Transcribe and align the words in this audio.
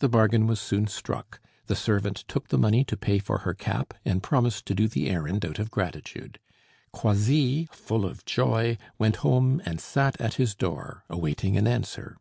The 0.00 0.08
bargain 0.10 0.46
was 0.46 0.60
soon 0.60 0.86
struck; 0.86 1.40
the 1.64 1.74
servant 1.74 2.24
took 2.28 2.48
the 2.48 2.58
money 2.58 2.84
to 2.84 2.94
pay 2.94 3.18
for 3.18 3.38
her 3.38 3.54
cap 3.54 3.94
and 4.04 4.22
promised 4.22 4.66
to 4.66 4.74
do 4.74 4.86
the 4.86 5.08
errand 5.08 5.46
out 5.46 5.58
of 5.58 5.70
gratitude. 5.70 6.38
Croisilles, 6.92 7.68
full 7.72 8.04
of 8.04 8.26
joy, 8.26 8.76
went 8.98 9.16
home 9.24 9.62
and 9.64 9.80
sat 9.80 10.20
at 10.20 10.34
his 10.34 10.54
door 10.54 11.04
awaiting 11.08 11.56
an 11.56 11.66
answer. 11.66 12.18